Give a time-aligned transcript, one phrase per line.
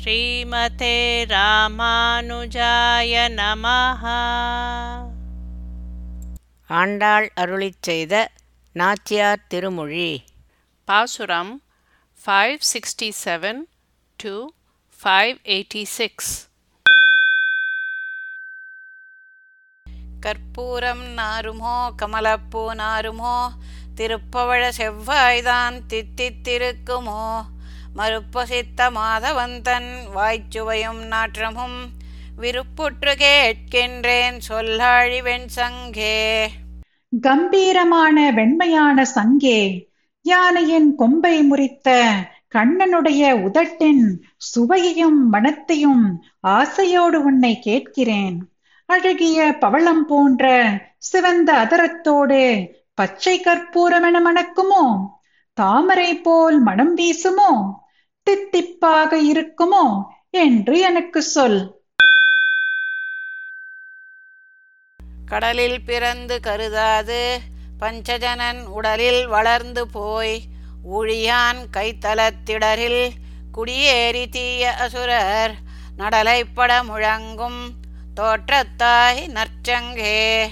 [0.00, 4.02] ஸ்ரீமதே ராமானுஜாய நமஹ.
[6.66, 8.30] ஆண்டாள் அருளிச் செய்த
[8.72, 10.24] நாச்சியார் திருமொழி.
[10.84, 11.62] பாசுரம்
[12.26, 13.60] five sixty seven
[14.16, 14.48] to
[15.02, 16.50] five eighty six
[20.20, 23.50] கற்பூரம் நாருமோ கமலப்பூ நாருமோ
[23.94, 27.42] திருப்பவழ செவ்வாய்தான் தித்தித்திருக்குமோ.
[27.96, 31.78] மறுப்பசித்த மாதவந்தன் வாய்ச்சுவையும் நாற்றமும்
[32.40, 36.18] விருப்புற்று கேட்கின்றேன் சொல்லாழி வெண் சங்கே
[37.22, 39.60] கம்பீரமான வெண்மையான சங்கே
[40.26, 41.88] யானையின் கொம்பை முறித்த
[42.54, 44.04] கண்ணனுடைய உதட்டின்
[44.36, 46.02] சுவையையும் மனத்தையும்
[46.40, 48.36] ஆசையோடு உன்னை கேட்கிறேன்.
[48.88, 50.44] அழகிய பவளம் போன்ற
[50.98, 52.40] சிவந்த அதரத்தோடு
[52.94, 54.84] பச்சை கற்பூரமென மணக்குமோ?
[55.54, 57.74] தாமரை போல் மனம் வீசுமோ?
[58.30, 60.02] தித்திப்பாக இருக்குமோ?
[60.30, 61.80] என்று எனக்கு சொல்.
[65.26, 67.38] கடலில் பிறந்து கருதாது.
[67.80, 70.40] பஞ்சஜனன் உடலில் வளர்ந்து போய்
[70.92, 73.10] ஊழியான் கைத்தலத்திடரில்
[73.52, 75.54] குடியேறி தீய அசுரர்
[75.98, 77.62] நடலைப்பட முழங்கும்
[78.14, 80.48] தோற்றத்தாய் நற்சங்கே.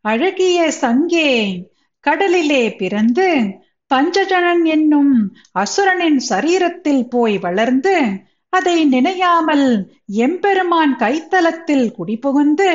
[0.00, 1.30] அழகிய சங்கே
[2.00, 3.28] கடலிலே பிறந்து
[3.94, 5.14] பஞ்சஜனன் என்னும்
[5.52, 7.94] அசுரனின் சரீரத்தில் போய் வளர்ந்து
[8.48, 9.68] அதை நினையாமல்
[10.06, 12.70] எம்பெருமான் கைத்தலத்தில் குடிபுகுந்து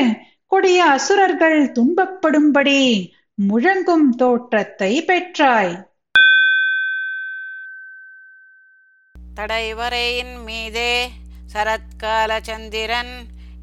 [0.47, 5.73] கொடிய அசுரர்கள் துன்பப்படும்படி முழங்கும் தோற்றத்தை பெற்றாய்.
[9.35, 11.11] தடைவரையின் மீதே
[11.53, 13.13] சரத்கால சந்திரன்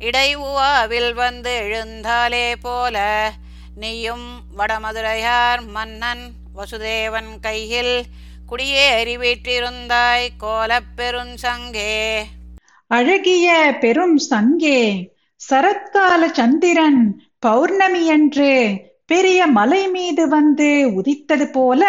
[0.00, 2.96] இடைவுவாவில் வந்து எழுந்தாலே போல
[3.74, 4.26] நீயும்
[4.58, 7.94] வடமதுரையார் மன்னன் வசுதேவன் கையில்
[8.46, 11.94] குடியேறி வீற்றிருந்தாய் கோலப் பெருஞ்சங்கே
[12.86, 14.80] அழகிய பெரும் சங்கே
[15.40, 17.02] சரத்கால சந்திரன்
[17.38, 18.50] பௌர்ணமி என்று
[19.06, 21.82] பெரிய மலை மீது வந்து உதித்தது போல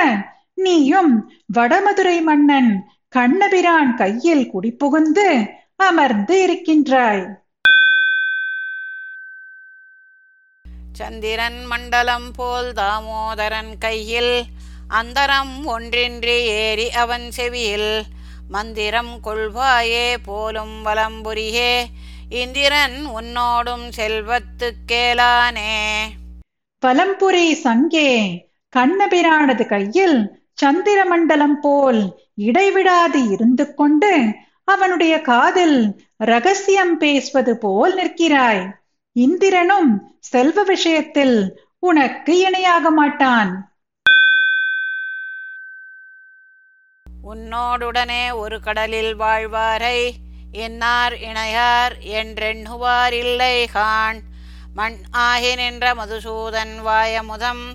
[0.56, 1.13] நீயும்
[1.57, 2.72] வடமதுரை மன்னன்
[3.09, 5.28] கண்ணபிரான் கையில் குடிபுகுந்து
[5.75, 7.23] அமர்ந்து இருக்கின்றாய்.
[10.94, 14.44] சந்திரன் மண்டலம் போல் தாமோதரன் கையில்
[14.90, 18.04] அந்தரம் ஒன்றின்றி ஏறி அவன் செவியில்
[18.50, 21.84] மந்திரம் கொள்வாயே போலும் வலம்புரியே
[22.30, 25.80] இந்திரன் உன்னோடும் செல்வத்து கேளானே.
[26.86, 28.12] பலம்புரி சங்கே
[28.74, 30.18] கண்ணபிரானது கையில்
[30.53, 34.14] சந்திரமண்டலம் போல் இடைவிடாது இருந்து கொண்டு
[34.64, 35.80] அவனுடைய காதில்
[36.18, 38.82] ரகசியம் பேசுவது போல் நிற்கிறாய்.
[39.16, 41.38] இந்திரனும் செல்வ விஷயத்தில்
[41.79, 43.51] உனக்கு இணையாக மாட்டான்.
[47.23, 50.16] உன்னோடுடனே ஒரு கடலில் வாழ்வாரை
[50.52, 54.19] என்னார் இணையார் என்றெண்ணுவார் இல்லை காண்.
[54.73, 57.66] மண் ஆகி நின்ற மதுசூதன் வாயமுதம்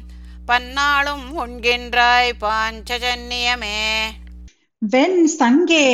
[0.47, 3.81] பன்னாளும் உண்கின்றாய் பாஞ்சஜன்யமே
[4.78, 5.88] வெண் சங்கே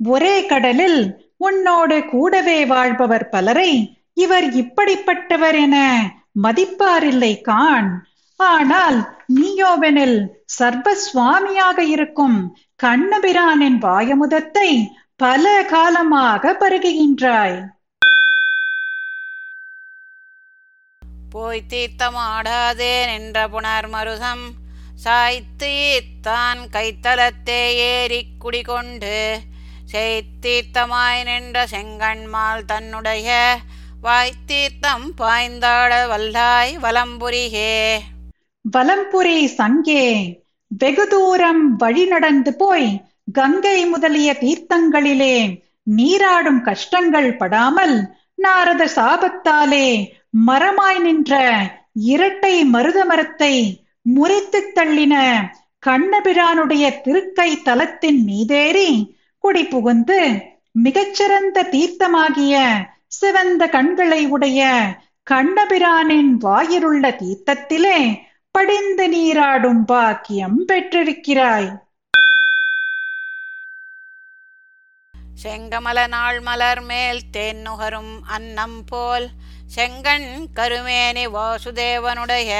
[0.00, 1.00] ஒரே கடலில்
[1.38, 3.70] உன்னோடு கூடவே வாழ்பவர் பலரை
[4.16, 5.76] இவர் இப்படிப்பட்டவர் என
[6.42, 7.88] மதிப்பாரில்லை கான்.
[8.40, 8.98] ஆனால்
[9.34, 10.18] நீயோவெனில்
[10.56, 12.38] சர்வ சுவாமியாக இருக்கும்
[12.82, 14.70] கண்ணபிரானின் வாயமுதத்தை
[15.16, 17.56] பல காலமாக பருகுகின்றாய்.
[21.34, 24.44] போய் தீர்த்தமாடாதே நின்ற புனர் மருதம்
[25.04, 29.16] சாய்த்தீத்தான் கைத்தலத்தே ஏறிக் குடிகொண்டு
[29.92, 33.30] செய்தீர்த்தமாய் நின்ற செங்கண்மால் தன்னுடைய
[34.04, 37.74] வாய்த்தீர்த்தம் பாய்ந்தாட வல்லாய் வலம்புரிகே.
[38.64, 40.04] வலம்புரி சங்கே
[40.70, 42.88] வெகு தூரம் வழி நடந்து போய்
[43.32, 45.36] கங்கை முதலிய தீர்த்தங்களிலே
[45.90, 47.96] நீராடும் கஷ்டங்கள் படாமல்
[48.38, 49.88] நாரத சாபத்தாலே
[50.46, 51.34] மரமாய் நின்ற
[52.12, 53.54] இரட்டை மருத மரத்தை
[54.06, 55.14] முறித்து தள்ளின
[55.82, 58.90] கண்ணபிரானுடைய திருக்கை தலத்தின் மீதேறி
[59.44, 60.20] குடி புகுந்து
[60.76, 62.54] மிகச்சிறந்த தீர்த்தமாகிய
[63.14, 64.60] சிவந்த கண்களை உடைய
[65.30, 67.98] கண்ணபிரானின் வாயிலுள்ள தீர்த்தத்திலே
[68.50, 71.70] படிந்து நீராடும் பாக்கியம் பெற்றிருக்கிறாய்.
[75.42, 79.28] செங்கமல நாள் மலர் மேல் தேன் நுகரும் அன்னம் போல்
[79.76, 82.52] செங்கண் கருமேனி வாசுதேவனுடைய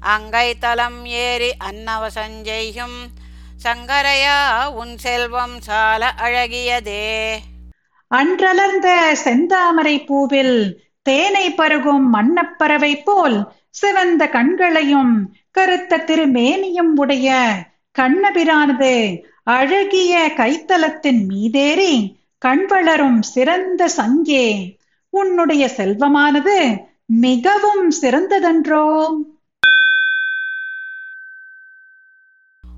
[0.00, 2.98] அங்கை தலம் ஏறி அன்னவசஞ்செய்யும்
[3.64, 4.40] சங்கரையா
[4.72, 7.38] உன் செல்வம் சால அழகியதே.
[8.12, 17.54] அன்றலர்ந்த செந்தாமரை பூவில் தேனை பருகும் மன்னப்பறவை போல் சிவந்த கண்களையும் கருத்த திருமேனியும் உடைய
[17.98, 24.76] கண்ணபிரானது அழகிய கைத்தலத்தின் மீதேறி கண்வளரும் சிறந்த சங்கே.
[25.10, 29.10] உன்னுடைய செல்வமானது மிகவும் சிறந்ததன்றோ?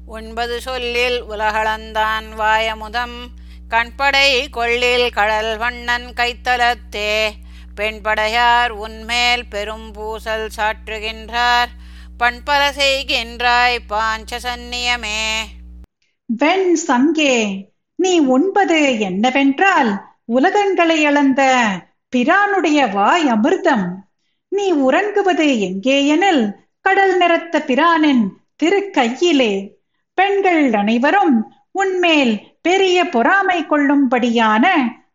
[0.06, 3.42] ஒன்பது சொல்லில் உலகளந்தான் வாயமுதம்.
[3.68, 7.30] கண்படை கொள்ளில் கடல் வண்ணன் கைத்தலத்தே.
[7.74, 11.70] பெண்படையார் உன்மேல் பெரும் பூசல் சாற்றுகின்றார்.
[12.18, 15.22] பண்பல செய்கின்றாய் பாஞ்ச சந்நியமே
[16.26, 17.34] வெண் சங்கே
[17.94, 21.42] நீ உண்பது என்னவென்றால் உலகங்களை அளந்த
[22.16, 23.86] பிரானுடைய வாய் அமிர்தம்.
[24.48, 28.24] நீ உறங்குவது எங்கேயெனில் கடல் நிறத்த பிரானின்
[28.62, 29.52] திருக்கையிலே.
[30.14, 34.66] பெண்கள் அனைவரும் உன்மேல் பெரிய பொறாமை கொள்ளும்படியான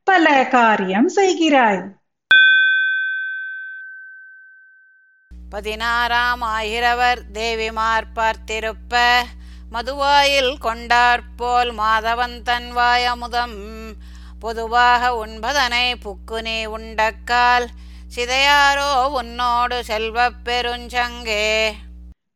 [0.04, 1.82] பல காரியம் செய்கிறாய்.
[5.50, 9.02] பதினாறாம் ஆயிரவர் தேவிமார் பார்த்திருப்ப
[9.72, 13.58] மதுவாயில் கொண்டாற்போல் மாதவன் தன் வாயமுதம்.
[14.40, 17.68] பொதுவாக உண்பதனை புக்குனி உண்டக்கால்
[18.16, 21.72] சிதையாரோ உன்னோடு செல்வப் பெருஞ்சங்கே.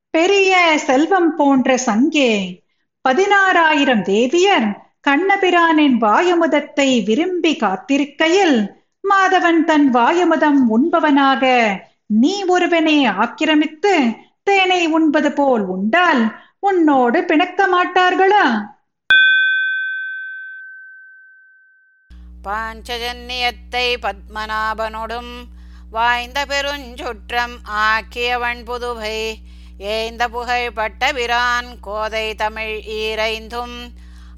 [0.10, 2.64] பெரிய செல்வம் போன்ற சங்கே
[3.10, 4.68] பதினாறாயிரம் தேவியர்
[5.04, 8.58] கண்ணபிரானின் வாயமுதத்தை விரும்பி காத்திருக்கையில்
[9.04, 11.44] மாதவன் தன் வாயமுதம் உண்பவனாக
[12.16, 13.94] நீ ஒருவனே ஆக்கிரமித்து
[14.44, 16.24] தேனை உண்பது போல் உண்டால்
[16.60, 18.46] உன்னோடு பிணக்க மாட்டார்களா?
[22.44, 25.34] பாஞ்சஜன்யத்தை பத்மநாபனோடும்
[25.90, 29.18] வாய்ந்த பெருஞ்சுற்றம் ஆக்கியவன் புதுவை
[29.90, 33.78] ஏய்ந்த புகழ்பட்ட விரான் கோதை தமிழ் ஈரைந்தும்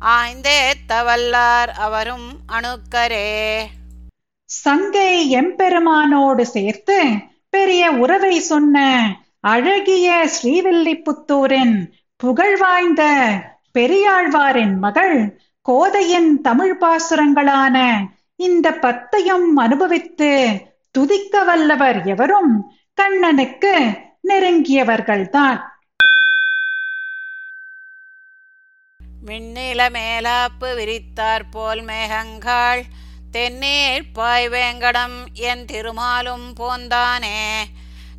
[0.02, 3.58] ஆய்ந்தேத்தவல்லார் அவரும் அணுக்கரே.
[4.46, 7.06] சங்கை எம்பெருமானோடு சேர்த்து
[7.50, 9.04] பெரிய உறவை சொன்ன
[9.40, 13.28] அழகிய ஸ்ரீவில்லிபுத்தூரின் புகழ்வாய்ந்த
[13.74, 18.06] பெரியாழ்வாரின் மகள் கோதையின் தமிழ் பாசுரங்களான
[18.36, 23.88] இந்த பத்தையும் அனுபவித்து துதிக்க வல்லவர் எவரும் கண்ணனுக்கு
[24.28, 25.62] நெருங்கியவர்கள்தான்.
[29.26, 32.82] விண்ணில மேலாப்பு விரித்தார் போல் மேகங்காள்
[33.32, 37.40] தென்னீர்ப்பாய் வேங்கடம் என் திருமாலும் போந்தானே.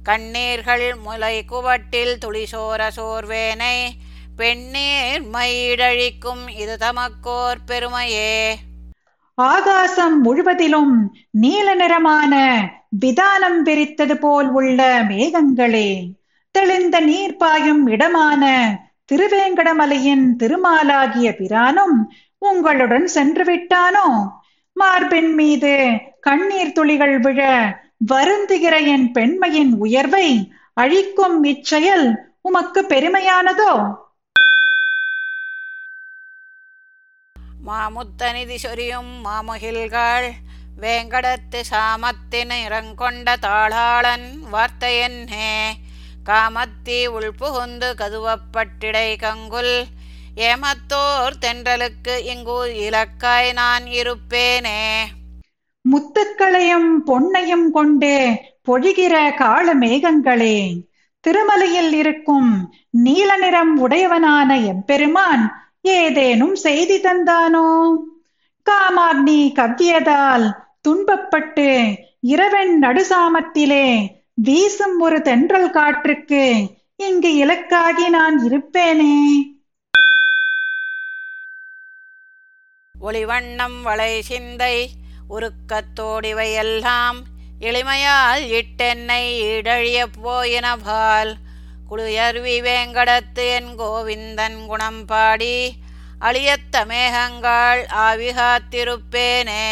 [0.04, 3.88] கண்ணீர்கள் முலை குவட்டில் துளிசோர சோர்வேனை.
[4.36, 8.56] பெண்ணீர் மயிடழிக்கும் இது தமக்கோர் பெருமையே.
[9.34, 12.34] ஆகாசம் முழுவதிலும் நீல நிறமான
[12.88, 16.12] விதானம் விரித்தது போல் உள்ள மேகங்களே
[16.50, 18.44] தெளிந்த நீர் பாயும் இடமான
[19.12, 21.96] திருவேங்கடமலையின் திருமாலாகிய பிரானும்
[22.38, 24.06] உங்களுடன் சென்று விட்டானோ?
[24.72, 25.74] மார்பின் மீது
[26.20, 27.40] கண்ணீர் துளிகள் விழ
[28.12, 32.08] வருந்துகிற என் பெண்மையின் உயர்வை அழிக்கும் இச்செயல்
[32.40, 33.72] உமக்கு பெருமையானதோ?
[37.66, 40.28] மாமுத்தனிதி சொரியும் மாமுகில்கள்
[40.80, 45.50] வேங்கடத்து சாமத்தின் இறங்கொண்ட தாளாளன் வார்த்தையன்னே?
[46.26, 49.84] காமத்தி உள்புகுந்து கதுவப்பட்டிடை கங்குல்.
[50.36, 54.80] ஏமத்தோர் தென்றலுக்கு இங்கு இலக்காய் நான் இருப்பேனே.
[55.84, 58.40] முத்துக்களையும் பொன்னையும் கொண்டு
[58.70, 60.82] பொழிகிற கால மேகங்களே
[61.24, 62.50] திருமலையில் இருக்கும்
[62.90, 65.44] நீல நிறம் உடையவனான எம்பெருமான்
[65.80, 67.92] ஏதேனும் செய்தி தந்தானோ?
[68.66, 70.46] காமாக்னி கவ்வியதால்
[70.88, 76.66] துன்பப்பட்டு இரவன் நடுசாமத்திலே வீசும் ஒரு தென்றல் காற்றுக்கு
[76.96, 79.14] இங்கு இலக்காகி நான் இருப்பேனே.
[83.00, 84.90] ஒளிவண்ணம் வளை சிந்தை
[85.30, 87.18] உருக்கத்தோடிவையெல்லாம்
[87.60, 91.34] எளிமையால் இட்டென்னை ஈடழியப் போயினபால்
[91.90, 95.72] குளியர்வி வேங்கடத்து என் கோவிந்தன் குணம் பாடி
[96.18, 99.70] அழியத்த மேகங்கள் ஆவிகாத்திருப்பேனே.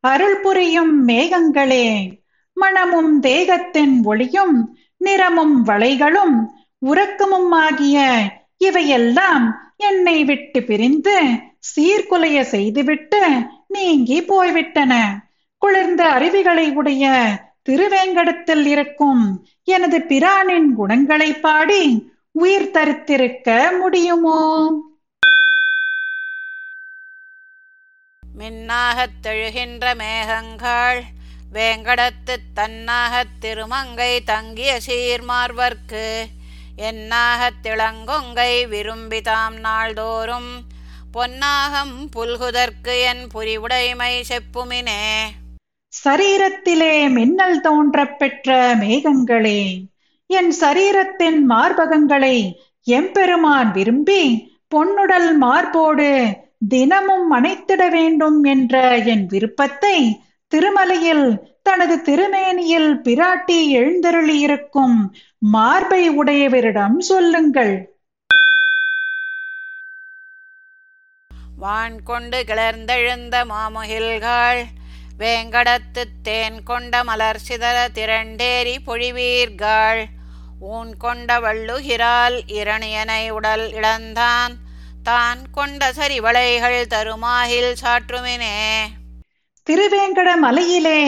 [0.00, 2.22] அருள் புரியும் மேகங்களே
[2.54, 6.46] மணமும் தேகத்தின் ஒளியும் நிறமும் வளைகளும்
[6.78, 8.20] உறக்கமும் ஆகிய
[8.56, 11.22] இவையெல்லாம் என்னை விட்டு பிரிந்து
[11.76, 13.26] சீர்குலைய செய்துவிட்டு
[13.68, 15.22] நீங்கி போய்விட்டன.
[15.58, 17.26] குளிர்ந்த அருவிகளை உடைய
[17.68, 24.72] திருவேங்கடத்தில் இருக்கும் எனது பிரானின் குணங்களை பாடி உயிர் தரித்திருக்க முடியுமோ?
[28.38, 31.02] மின்னாகத் தெழுகின்ற மேகங்கள்
[31.54, 36.06] வேங்கடத்து தன்னாகத் திருமங்கை தங்கிய சீர்மார்வர்க்கு
[36.78, 40.50] என்னாகத் திளங்கொங்கை விரும்பிதாம் நாள்தோறும்
[41.14, 45.02] பொன்னாகம் புல்குதற்கு என் புரிவுடைமை செப்புமினே.
[46.04, 49.60] சரீரத்திலே மின்னல் தோன்றப் பெற்ற மேகங்களே
[50.26, 52.36] என் சரீரத்தின் மார்பகங்களை
[52.82, 54.22] எம்பெருமான் விரும்பி
[54.68, 56.10] பொன்னுடல் மார்போடு
[56.68, 60.18] தினமும் அணைத்திட வேண்டும் என்ற என் விருப்பத்தை
[60.54, 61.26] திருமலையில்
[61.62, 64.98] தனது திருமேனியில் பிராட்டி எழுந்தருளியிருக்கும்
[65.54, 67.72] மார்பை உடையவரிடம் சொல்லுங்கள்.
[71.62, 74.62] வான் கொண்டு கிளர்ந்தெழுந்த மாமுகில்காள்
[75.18, 80.02] வேங்கடத்து தேன் கொண்ட மலர் சிதற திரண்டேரி பொழிவீர்காள்.
[80.60, 84.54] ஊன் கொண்ட வள்ளுகிறால் இரணியனை உடல் இழந்தான்
[85.02, 88.58] தான் கொண்ட சரிவளைகள் தருமாகில் சாற்றுமினே.
[89.66, 91.00] திருவேங்கட மலையிலே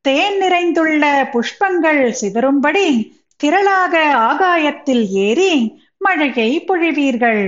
[0.00, 2.88] தேன் நிறைந்துள்ள புஷ்பங்கள் சிதறும்படி
[3.40, 3.94] திரளாக
[4.28, 5.52] ஆகாயத்தில் ஏறி
[5.98, 7.42] மழையை பொழிவீர்கள்.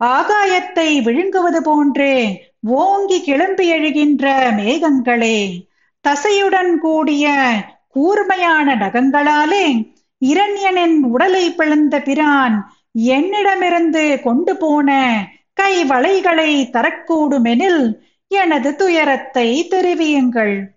[0.00, 2.10] ஆகாயத்தை விழுங்குவது போன்று
[2.78, 4.24] ஓங்கி கிளம்பி எழுகின்ற
[4.56, 5.38] மேகங்களே
[6.04, 7.26] தசையுடன் கூடிய
[7.88, 9.66] கூர்மையான நகங்களாலே
[10.22, 12.56] இரண்யனின் உடலை பிளந்த பிரான்
[12.92, 14.90] என்னிடமிருந்து கொண்டு போன
[15.54, 17.82] கை வளைகளை தரக்கூடுமெனில்
[18.34, 20.72] எனது துயரத்தை தெரிவியுங்கள்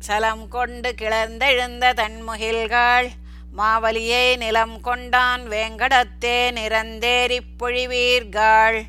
[0.00, 3.08] சலம் கொண்டு கிளர்ந்தெழுந்த தன்முகில்கள்
[3.58, 8.82] மாவலியை நிலம் கொண்டான் வேங்கடத்தே நிறந்தேரிப் பொழிவீர்கள்.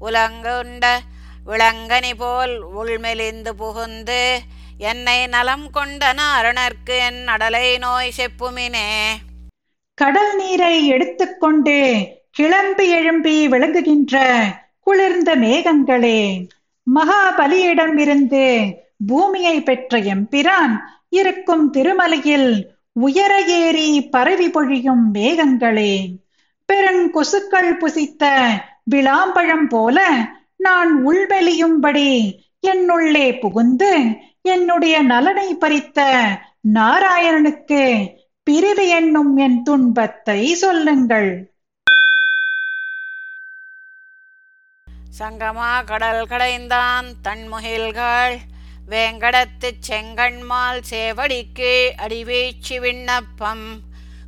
[0.00, 0.98] உலங்குண்ட
[1.46, 4.40] விளங்கனி போல் உள்மெலிந்து புகுந்து
[4.78, 8.90] என்னை நலம் கொண்ட நாரணர்க்கு என் அடலை நோய் செப்புமினே.
[9.94, 11.78] கடல் நீரை எடுத்துக்கொண்டு
[12.32, 14.42] கிளம்பி எழும்பி விளங்குகின்ற
[14.80, 16.46] குளிர்ந்த மேகங்களே
[16.94, 18.60] மகாபலியிடம் இருந்து
[19.06, 20.76] பூமியை பெற்ற எம்பிரான்
[21.08, 26.06] இருக்கும் திருமலையில் உயர ஏறி பரவி பொழியும் மேகங்களே.
[26.72, 28.48] பெருங்கொசுக்கள் புசித்த
[28.90, 30.08] விளாம்பழம் போல
[30.56, 32.30] நான் உள்வெளியும்படி
[32.66, 34.00] என்னுள்ளே புகுந்து
[34.42, 36.18] என்னுடைய நலனை பறித்த
[36.74, 38.08] நாராயணனுக்கு
[38.42, 41.49] பிரிவு என்னும் என் துன்பத்தை சொல்லுங்கள்.
[45.18, 48.38] சங்கமா கடல் கடைந்தான் தன்முகில்கள்.
[48.90, 53.80] வேங்கடத்துச் செங்கண்மால் சேவடிக்கு அடிவீச்சு விண்ணப்பம்.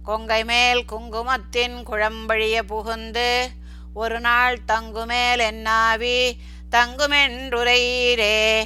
[0.02, 3.48] கொங்கை மேல் குங்குமத்தின் குழம்பழிய புகுந்து
[3.94, 6.32] ஒரு நாள் தங்குமேல் என்னாவி
[6.70, 8.64] தங்குமென்றுரையீரே.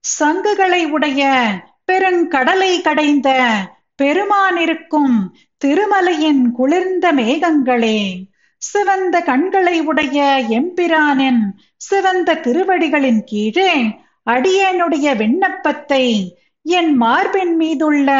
[0.00, 1.50] சங்குகளை உடைய
[1.92, 3.56] பெருங்கடலை கடைந்த
[4.02, 5.16] பெருமானிருக்கும்
[5.64, 8.24] திருமலையின் குளிர்ந்த மேகங்களே.
[8.62, 11.42] சிவந்த கண்களை உடைய எம்பிரானின்
[11.76, 13.72] சிவந்த திருவடிகளின் கீழே
[14.26, 16.04] அடியேனுடைய விண்ணப்பத்தை
[16.62, 18.10] என் மார்பின் மீதுள்ள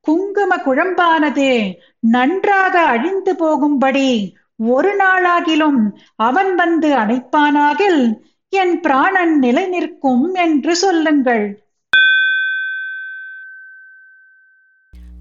[0.00, 1.50] குங்கும குழம்பானது
[1.98, 4.08] நன்றாக அழிந்து போகும்படி
[4.56, 5.80] ஒரு நாளாகிலும்
[6.16, 8.02] அவன் வந்து அணைப்பானாகில்
[8.52, 11.46] என் பிராணன் நிலை நிற்கும் என்று சொல்லுங்கள்.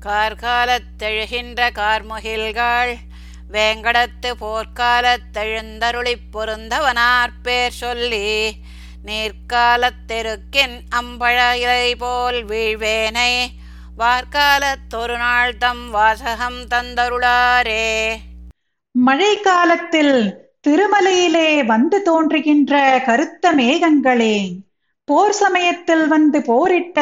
[0.06, 2.92] கார்காலத்தெழுகின்ற கார்முகில்கள்
[3.52, 8.56] வேங்கடத்து போர்க்காலத்தெழுந்தருளிப் பொருந்தவனார் பேர் சொல்லி
[9.06, 13.32] நேர்காலத்தெருக்கின் அம்பழகிலை போல் வீழ்வேனை
[13.98, 18.16] வார்காலத்தொரு நாள் தம் வாசகம் தந்தருளாரே.
[18.92, 20.16] மழை காலத்தில்
[20.68, 24.62] திருமலையிலே வந்து தோன்றுகின்ற கருத்த மேகங்களே
[25.06, 27.00] போர் சமயத்தில் வந்து போரிட்ட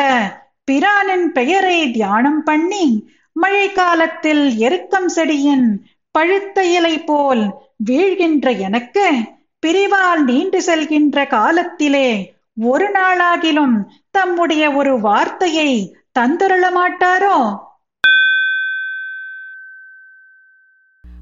[0.72, 5.68] பிரானின் பெயரை தியானம் பண்ணி மழை காலத்தில் எருக்கம் செடியின்
[6.16, 7.44] பழுத்த இலை போல்
[7.84, 9.06] வீழ்கின்ற எனக்கு
[9.66, 12.10] பிரிவால் நீண்டு செல்கின்ற காலத்திலே
[12.64, 13.76] ஒரு நாளாகிலும்
[14.12, 15.72] தம்முடைய ஒரு வார்த்தையை
[16.20, 17.38] தந்துருள மாட்டாரோ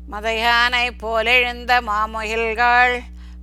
[0.09, 2.95] மதையானை போலெழுந்த மாமுகில்கள்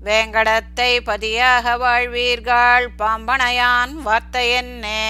[0.04, 5.04] வேங்கடத்தை பதியாக வாழ்வீர்கள் பாம்பனையான் வார்த்தையென்னே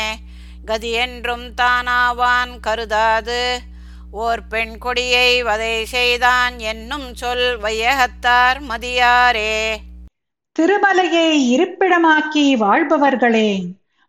[0.65, 3.43] கதி என்றும் தானாவான் கருதாது.
[4.15, 9.55] ஓர் பெண் கொடியை வதை செய்தான் என்னும் சொல் வையகத்தார் மதியாரே.
[10.57, 13.51] திருமலையை இருப்பிடமாக்கி வாழ்பவர்களே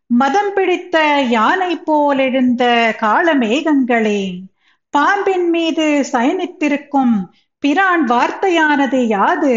[0.10, 0.98] மதம் பிடித்த
[1.30, 2.64] யானை போல் எழுந்த
[3.02, 4.22] காலமேகங்களே
[4.94, 7.16] பாம்பின் மீது சயனித்திருக்கும்
[7.64, 9.56] பிரான் வார்த்தையானது யாது?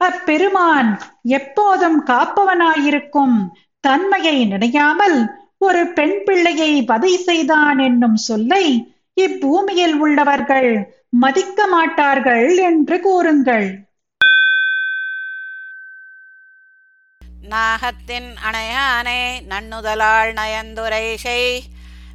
[0.00, 0.90] அப்பெருமான்
[1.22, 3.36] எப்போதும் காப்பவனாயிருக்கும்
[3.80, 5.18] தன்மையை நினையாமல்
[5.58, 8.64] ஒரு பெண் பிள்ளையை வதை செய்தான் என்னும் சொல்லை
[9.26, 13.78] இப்பூமியில் உள்ளவர்கள் மதிக்க மாட்டார்கள் என்று கூறுங்கள்.
[17.50, 21.62] நாகத்தின் அணையானே நன்னுதலாள் நயந்துரை செய்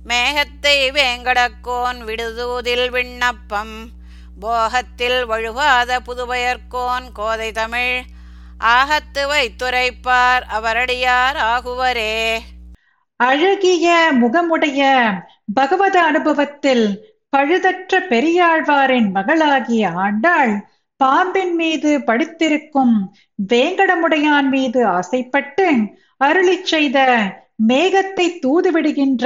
[0.07, 3.87] மேகத்தை வேங்கடக்கோன் விடுதூதில் விண்ணப்பம்.
[4.39, 8.01] போகத்தில் வழுவாத புதுவயர்கோன் கோதை தமிழ்.
[8.57, 12.39] ஆகத்து வைத்துரைப்பார் அவரடியார் ஆகுவரே.
[13.15, 14.79] அழகிய முகமுடைய
[15.47, 16.85] பகவத அனுபவத்தில்
[17.29, 20.53] பழுதற்ற பெரியாழ்வாரின் மகளாகிய ஆண்டாள்
[20.97, 22.95] பாம்பின் மீது படுத்திருக்கும்
[23.53, 25.67] வேங்கடமுடையான் மீது ஆசைப்பட்டு
[26.23, 26.97] அருளிச் செய்த
[27.67, 29.25] மேகத்தை தூதுவிடுகின்ற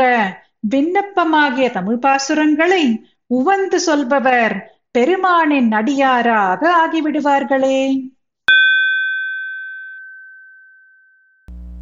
[0.69, 2.83] விண்ணப்பமாகிய தமிழ் பாசுரங்களை
[3.27, 4.55] உவந்து சொல்பவர்
[4.91, 7.81] பெருமானின் அடியாராக ஆகிவிடுவார்களே.